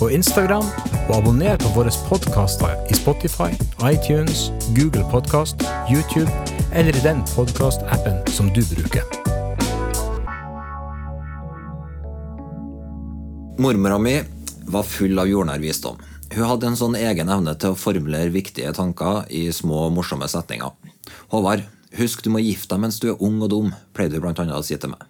[0.00, 0.66] og Instagram,
[1.08, 3.50] og abonner på våre podkaster i Spotify,
[3.82, 6.30] iTunes, Google Podkast, YouTube
[6.72, 9.02] eller i den podkastappen som du bruker.
[13.58, 14.20] Mormora mi
[14.70, 15.98] var full av jordnær visdom.
[16.30, 20.70] Hun hadde en sånn egen evne til å formulere viktige tanker i små, morsomme setninger.
[21.32, 21.64] Håvard,
[21.98, 24.62] husk du må gifte deg mens du er ung og dum, pleide hun annet å
[24.62, 25.08] si til meg.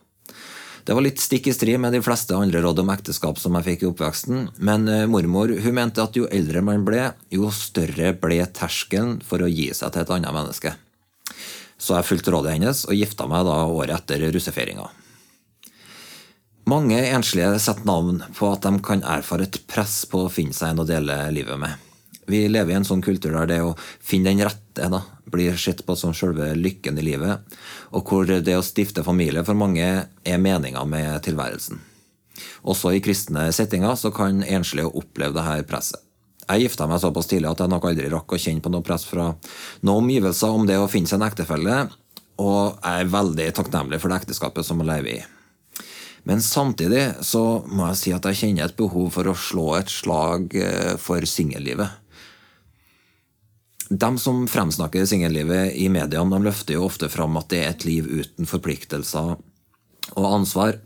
[0.89, 3.67] Det var litt stikk i strid med de fleste andre råd om ekteskap som jeg
[3.67, 8.15] fikk i oppveksten, men eh, mormor hun mente at jo eldre man ble, jo større
[8.17, 10.73] ble terskelen for å gi seg til et annet menneske.
[11.77, 14.89] Så jeg fulgte rådet hennes og gifta meg da året etter russefeiringa.
[16.73, 20.73] Mange enslige setter navn på at de kan erfare et press på å finne seg
[20.73, 21.85] en å dele livet med.
[22.33, 25.85] Vi lever i en sånn kultur der det å finne den rette da, blir sett
[25.87, 27.45] på som selve lykken i livet,
[27.93, 31.81] og hvor det å stifte familie for mange er meninga med tilværelsen.
[32.71, 36.03] Også i kristne settinger så kan enslige oppleve dette presset.
[36.49, 39.03] Jeg gifta meg såpass tidlig at jeg nok aldri rakk å kjenne på noe press
[39.05, 39.35] fra
[39.85, 41.81] noen omgivelser om det å finne seg en ektefelle,
[42.41, 45.25] og jeg er veldig takknemlig for det ekteskapet som jeg lever i.
[46.29, 49.93] Men samtidig så må jeg si at jeg kjenner et behov for å slå et
[49.93, 51.89] slag eh, for singellivet.
[53.89, 57.87] De som fremsnakker singellivet i mediene, de løfter jo ofte fram at det er et
[57.89, 59.37] liv uten forpliktelser
[60.17, 60.77] og ansvar.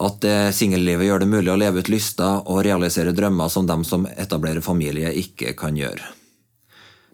[0.00, 3.76] At eh, singellivet gjør det mulig å leve ut lyster og realisere drømmer som de
[3.88, 6.12] som etablerer familie, ikke kan gjøre.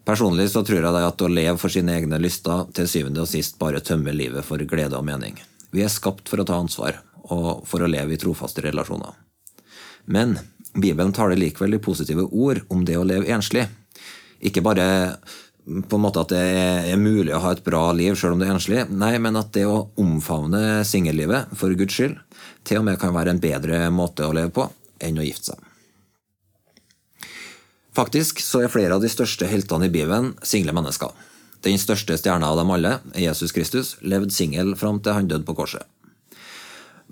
[0.03, 3.55] Personlig så tror jeg at å leve for sine egne lyster til syvende og sist
[3.59, 5.37] bare tømmer livet for glede og mening.
[5.71, 6.99] Vi er skapt for å ta ansvar,
[7.31, 9.15] og for å leve i trofaste relasjoner.
[10.05, 10.35] Men
[10.75, 13.69] Bibelen taler likevel de positive ord om det å leve enslig.
[14.43, 14.85] Ikke bare
[15.63, 16.43] på en måte at det
[16.91, 19.53] er mulig å ha et bra liv selv om du er enslig, nei, men at
[19.55, 22.17] det å omfavne singellivet for Guds skyld
[22.67, 24.67] til og med kan være en bedre måte å leve på
[25.03, 25.69] enn å gifte seg.
[27.93, 31.13] Faktisk så er flere av de største heltene i Bibelen single mennesker.
[31.63, 35.55] Den største stjerna av dem alle, Jesus Kristus, levde singel fram til han døde på
[35.55, 35.85] korset.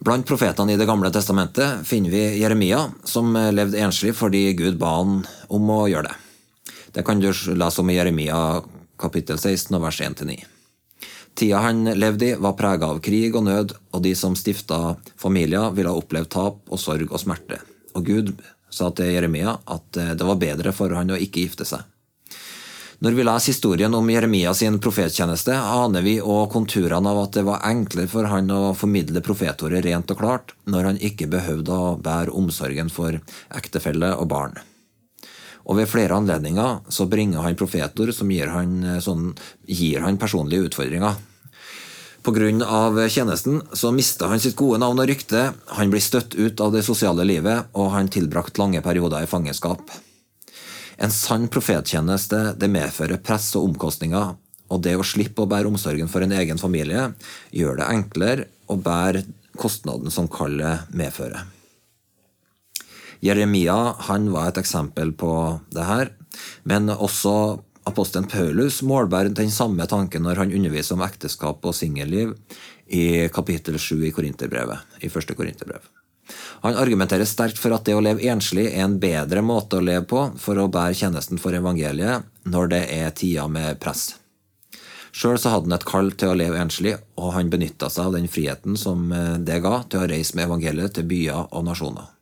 [0.01, 4.95] Blant profetene i Det gamle testamentet finner vi Jeremia, som levde enslig fordi Gud ba
[4.97, 6.17] han om å gjøre det.
[6.93, 8.61] Det kan du lese om i Jeremia
[8.99, 10.39] kapittel 16 vers 1-9.
[11.33, 15.71] Tida han levde i, var prega av krig og nød, og de som stifta familier,
[15.71, 17.61] ville ha opplevd tap og sorg og smerte.
[17.95, 18.33] Og Gud
[18.71, 21.87] sa til Jeremia at det var bedre for han å ikke gifte seg.
[23.01, 27.45] Når vi leser historien om Jeremia sin profettjeneste, aner vi òg konturene av at det
[27.47, 31.95] var enklere for han å formidle profetordet rent og klart, når han ikke behøvde å
[31.97, 33.17] bære omsorgen for
[33.57, 34.59] ektefelle og barn.
[35.69, 39.33] Og ved flere anledninger så bringer han profetord som gir han, sånn,
[39.67, 41.19] gir han personlige utfordringer.
[42.21, 43.09] Pga.
[43.09, 46.83] tjenesten så mista han sitt gode navn og rykte, han blir støtt ut av det
[46.85, 49.89] sosiale livet, og han tilbrakt lange perioder i fangenskap.
[51.01, 54.35] En sann profettjeneste det medfører press og omkostninger,
[54.71, 57.09] og det å slippe å bære omsorgen for en egen familie
[57.51, 59.25] gjør det enklere å bære
[59.57, 61.60] kostnaden som kallet medfører.
[63.21, 65.31] Jeremia han var et eksempel på
[65.73, 66.09] det her,
[66.65, 72.33] men også apostelen Paulus målbærer den samme tanken når han underviser om ekteskap og singelliv
[72.91, 75.81] i kapittel 7 i i første Korinterbrev.
[76.61, 80.05] Han argumenterer sterkt for at det å leve enslig er en bedre måte å leve
[80.07, 84.15] på for å bære tjenesten for evangeliet når det er tider med press.
[85.11, 88.31] Sjøl hadde han et kall til å leve enslig, og han benytta seg av den
[88.31, 89.11] friheten som
[89.43, 92.20] det ga til å reise med evangeliet til byer og nasjoner.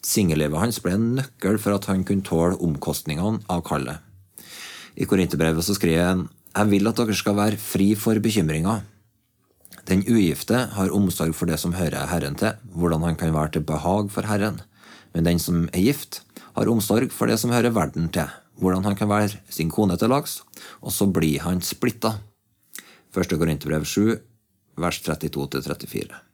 [0.00, 4.00] Singellivet hans ble en nøkkel for at han kunne tåle omkostningene av kallet.
[4.96, 8.80] I Korinterbrevet skriver han jeg vil at dere skal være fri for bekymringer.
[9.86, 13.66] Den ugifte har omsorg for det som hører Herren til, hvordan han kan være til
[13.66, 14.58] behag for Herren.
[15.14, 16.22] Men den som er gift,
[16.56, 18.26] har omsorg for det som hører verden til,
[18.58, 20.40] hvordan han kan være sin kone til lags,
[20.82, 22.16] og så blir han splitta.
[23.14, 23.38] 1.
[23.38, 24.18] Korinterbrev 7,
[24.78, 26.29] vers 32-34.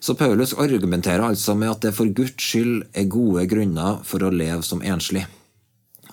[0.00, 4.32] Så Paulus argumenterer altså med at det for Guds skyld er gode grunner for å
[4.32, 5.26] leve som enslig.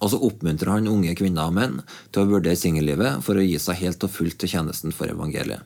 [0.03, 1.79] Og så oppmuntrer han unge kvinner og menn
[2.11, 5.63] til å vurdere singellivet for å gi seg helt og fullt til tjenesten for evangeliet.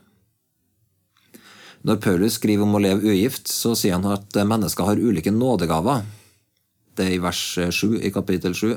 [1.81, 6.05] Når Paulus skriver om å leve ugift, så sier han at mennesker har ulike nådegaver.
[6.93, 8.75] Det er i vers 7 i kapittel 7.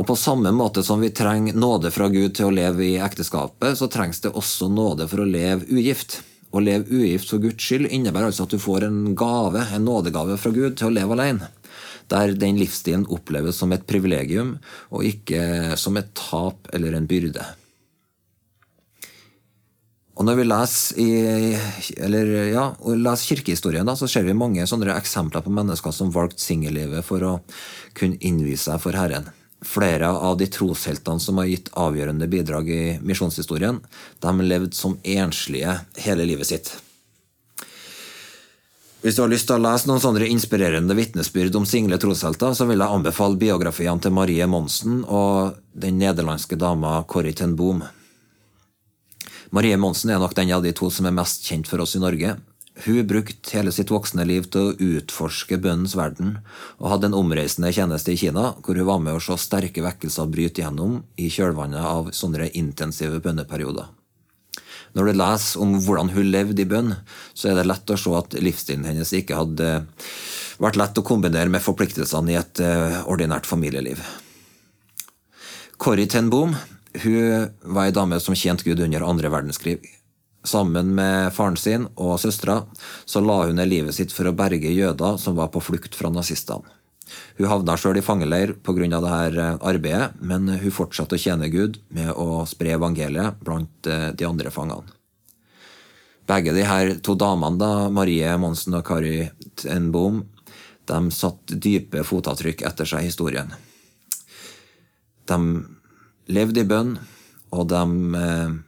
[0.00, 3.76] Og på samme måte som vi trenger nåde fra Gud til å leve i ekteskapet,
[3.76, 6.22] så trengs det også nåde for å leve ugift.
[6.50, 10.38] Å leve ugift for Guds skyld innebærer altså at du får en gave, en nådegave
[10.40, 11.50] fra Gud til å leve alene.
[12.10, 14.56] Der den livsstilen oppleves som et privilegium,
[14.90, 17.44] og ikke som et tap eller en byrde.
[20.20, 21.10] Og Når vi leser, i,
[21.96, 26.42] eller, ja, leser kirkehistorien, da, så ser vi mange sånne eksempler på mennesker som valgte
[26.44, 27.36] singellivet for å
[27.96, 29.30] kunne innvie seg for Herren.
[29.60, 33.82] Flere av de trosheltene som har gitt avgjørende bidrag i misjonshistorien,
[34.20, 36.70] de levde som enslige hele livet sitt.
[39.00, 42.66] Hvis du har lyst til å lese noen sånne inspirerende vitnesbyrd om single troshelter, så
[42.68, 47.80] vil jeg anbefale biografiene til Marie Monsen og den nederlandske dama Corrie ten Boom.
[49.56, 52.02] Marie Monsen er nok den av de to som er mest kjent for oss i
[52.02, 52.36] Norge.
[52.84, 56.38] Hun brukte hele sitt voksne liv til å utforske bønnens verden,
[56.80, 60.30] og hadde en omreisende tjeneste i Kina, hvor hun var med å se sterke vekkelser
[60.32, 63.90] bryte gjennom i kjølvannet av sånne intensive bønneperioder.
[64.96, 66.94] Når du leser om hvordan hun levde i bønn,
[67.34, 69.68] så er det lett å se at livsstilen hennes ikke hadde
[70.60, 74.02] vært lett å kombinere med forpliktelsene i et eh, ordinært familieliv.
[75.80, 76.56] Corrie ten Boom
[76.98, 79.84] hun var ei dame som tjente Gud under andre verdenskrig.
[80.46, 82.62] Sammen med faren sin og søstera
[83.04, 86.08] så la hun ned livet sitt for å berge jøder som var på flukt fra
[86.12, 86.64] nazistene.
[87.36, 88.86] Hun havna sjøl i fangeleir pga.
[88.86, 94.24] dette arbeidet, men hun fortsatte å tjene Gud med å spre evangeliet blant eh, de
[94.24, 94.86] andre fangene.
[96.30, 99.28] Begge de her to damene, da, Marie Monsen og Kari
[99.58, 100.22] Tenboom,
[100.86, 103.50] de satte dype fotavtrykk etter seg i historien.
[105.26, 105.38] De
[106.30, 106.94] levde i bønn,
[107.50, 107.82] og de
[108.22, 108.58] eh,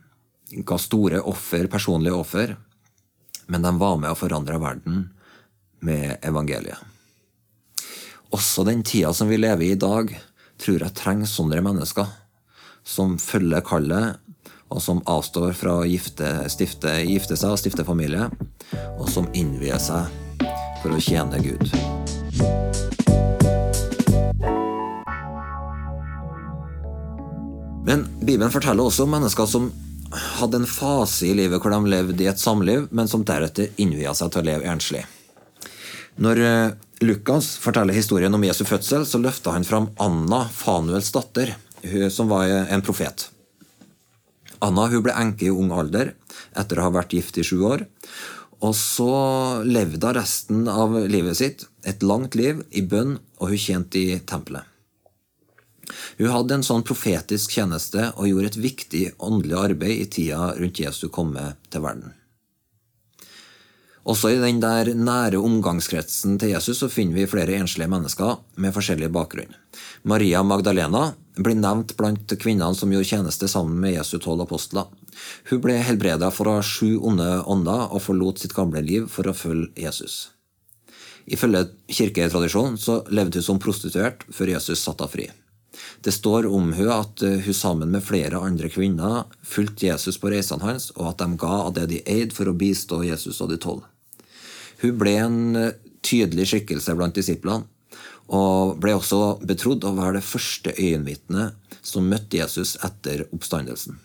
[0.61, 2.57] ga store offer, personlige offer,
[3.47, 5.07] men de var med å forandre verden
[5.81, 6.79] med evangeliet.
[8.33, 10.13] Også den tida som vi lever i i dag,
[10.61, 12.09] tror jeg trenger sånne mennesker.
[12.85, 14.21] Som følger kallet,
[14.73, 18.31] og som avstår fra å gifte, stifte, gifte seg og stifte familie.
[18.97, 20.09] Og som innvier seg
[20.81, 21.69] for å tjene Gud.
[27.85, 29.69] Men Bibelen forteller også om mennesker som
[30.43, 34.15] hadde en fase i livet hvor de levde i et samliv, men som deretter innvia
[34.19, 35.05] seg til å leve enslig.
[36.23, 36.73] Når eh,
[37.03, 41.55] Lukas forteller historien om Jesu fødsel, så løfta han fram Anna, Fanuels datter,
[42.15, 43.25] som var en profet.
[44.63, 46.13] Anna hun ble enke i ung alder
[46.59, 47.83] etter å ha vært gift i sju år.
[48.63, 49.13] Og så
[49.67, 54.21] levde hun resten av livet sitt, et langt liv, i bønn, og hun tjente i
[54.23, 54.72] tempelet.
[56.19, 60.83] Hun hadde en sånn profetisk tjeneste og gjorde et viktig åndelig arbeid i tida rundt
[60.83, 62.13] Jesu komme til verden.
[64.03, 68.75] Også i den der nære omgangskretsen til Jesus så finner vi flere enslige mennesker med
[68.75, 69.53] forskjellig bakgrunn.
[70.03, 74.91] Maria Magdalena blir nevnt blant kvinnene som gjorde tjeneste sammen med Jesu tolv apostler.
[75.51, 79.71] Hun ble helbreda fra sju onde ånder og forlot sitt gamle liv for å følge
[79.85, 80.33] Jesus.
[81.31, 85.31] Ifølge kirketradisjonen så levde hun som prostituert før Jesus satte henne fri.
[86.01, 90.33] Det står om hun at eh, hun sammen med flere andre kvinner fulgte Jesus på
[90.33, 93.53] reisene hans, og at de ga av det de eide for å bistå Jesus og
[93.53, 93.85] de tolv.
[94.83, 97.69] Hun ble en eh, tydelig skikkelse blant disiplene,
[98.33, 103.99] og ble også betrodd å være det første øyenvitnet som møtte Jesus etter oppstandelsen.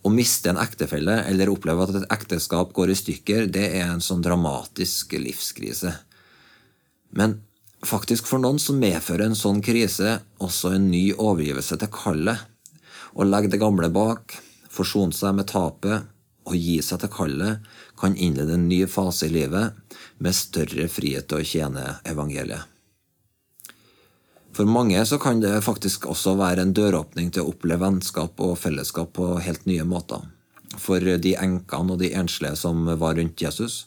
[0.00, 4.04] Å miste en ektefelle eller oppleve at et ekteskap går i stykker, det er en
[4.04, 5.92] sånn dramatisk livskrise.
[7.16, 7.40] Men
[7.86, 12.42] Faktisk for noen så medfører en sånn krise også en ny overgivelse til kallet.
[13.16, 14.36] Å legge det gamle bak,
[14.70, 16.10] forsone seg med tapet
[16.50, 17.70] og gi seg til kallet
[18.00, 22.66] kan innlede en ny fase i livet med større frihet til å tjene evangeliet.
[24.56, 28.58] For mange så kan det faktisk også være en døråpning til å oppleve vennskap og
[28.58, 30.24] fellesskap på helt nye måter.
[30.78, 33.86] For de enkene og de enslige som var rundt Jesus,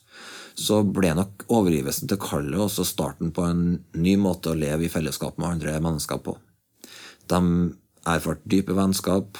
[0.55, 3.63] så ble nok overgivelsen til kallet også starten på en
[3.97, 6.35] ny måte å leve i fellesskap med andre mennesker på.
[7.31, 7.39] De
[8.09, 9.39] erfarte dype vennskap,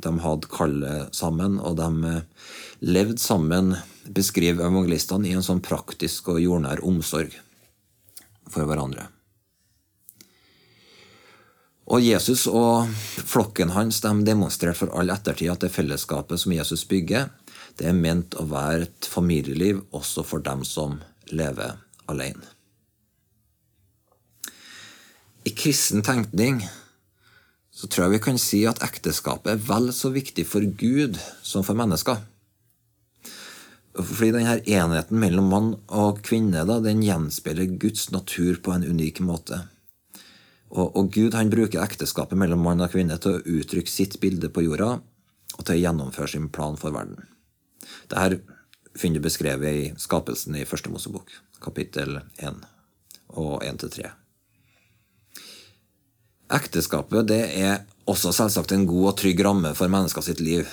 [0.00, 3.74] de hadde kallet sammen, og de eh, levde sammen,
[4.10, 7.36] beskriver evangelistene, i en sånn praktisk og jordnær omsorg
[8.50, 9.10] for hverandre.
[11.90, 12.86] Og Jesus og
[13.26, 17.32] flokken hans de demonstrerte for all ettertid at det fellesskapet som Jesus bygger,
[17.78, 20.98] det er ment å være et familieliv også for dem som
[21.30, 21.78] lever
[22.10, 22.44] alene.
[25.46, 26.60] I kristen tenkning
[27.72, 31.64] så tror jeg vi kan si at ekteskapet er vel så viktig for Gud som
[31.64, 32.18] for mennesker.
[33.96, 39.22] Fordi denne enheten mellom mann og kvinne da, den gjenspeiler Guds natur på en unik
[39.26, 39.64] måte.
[40.70, 44.52] Og, og Gud han bruker ekteskapet mellom mann og kvinne til å uttrykke sitt bilde
[44.52, 47.26] på jorda og til å gjennomføre sin plan for verden.
[48.10, 48.40] Dette
[48.98, 51.30] finner du beskrevet i skapelsen i Første Mosebok,
[51.62, 52.64] kapittel 1
[53.38, 54.10] og 1-3.
[56.50, 60.66] Ekteskapet det er også selvsagt en god og trygg ramme for mennesker sitt liv.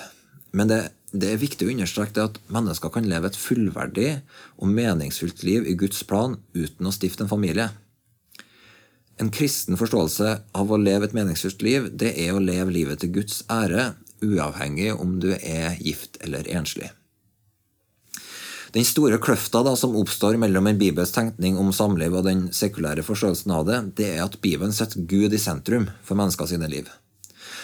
[0.50, 0.80] Men det,
[1.12, 4.08] det er viktig å understreke at mennesker kan leve et fullverdig
[4.58, 7.68] og meningsfylt liv i Guds plan uten å stifte en familie.
[9.18, 13.14] En kristen forståelse av å leve et meningsfylt liv, det er å leve livet til
[13.14, 16.90] Guds ære, uavhengig om du er gift eller enslig.
[18.74, 23.04] Den store kløfta da, som oppstår mellom en bibelsk tenkning om samliv og den sekulære
[23.06, 26.90] forståelsen av det, det er at Bibelen setter Gud i sentrum for mennesker sine liv.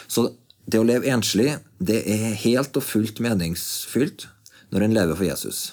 [0.08, 0.30] Så
[0.64, 4.28] det å leve enslig det er helt og fullt meningsfylt
[4.72, 5.64] når en lever for Jesus.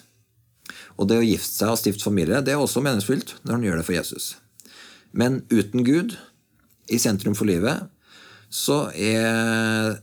[0.99, 3.79] Og det å gifte seg og stifte familie det er også meningsfylt når en gjør
[3.79, 4.27] det for Jesus.
[5.11, 6.17] Men uten Gud
[6.91, 7.87] i sentrum for livet,
[8.51, 9.95] så er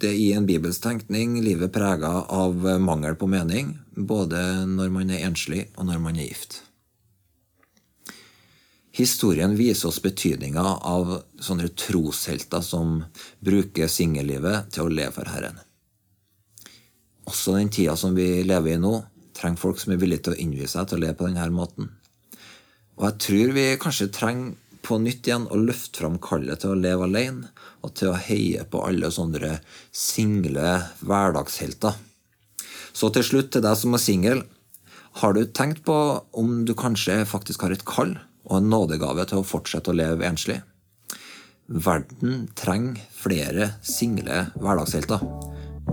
[0.00, 5.26] det i en bibelsk tenkning livet prega av mangel på mening, både når man er
[5.28, 6.62] enslig og når man er gift.
[8.94, 13.00] Historien viser oss betydninga av sånne troshelter som
[13.42, 15.58] bruker singellivet til å leve for Herren.
[17.26, 18.96] Også den tida som vi lever i nå,
[19.34, 21.90] trenger folk som er villige til å innvie seg til å leve på denne måten.
[22.94, 26.78] Og jeg tror vi kanskje trenger på nytt igjen å løfte fram kallet til å
[26.78, 27.50] leve alene,
[27.84, 29.58] og til å heie på alle sånne
[29.92, 31.96] single hverdagshelter.
[32.94, 34.44] Så til slutt, til deg som er singel,
[35.20, 35.96] har du tenkt på
[36.34, 40.26] om du kanskje faktisk har et kall og en nådegave til å fortsette å leve
[40.26, 40.60] enslig?
[41.66, 45.22] Verden trenger flere single hverdagshelter.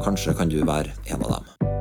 [0.01, 1.81] Kanskje kan du være en av dem.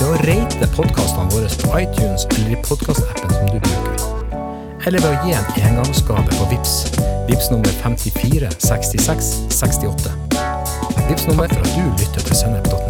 [0.00, 4.04] ved å rate podkastene våre på iTunes eller i podkastappen som du bruker.
[4.86, 6.74] Eller ved å gi en engangsgave på VIPS.
[7.30, 10.14] VIPS nummer 54 66 68.
[11.08, 12.85] VIPS nummer for at du lytter til sennep.no.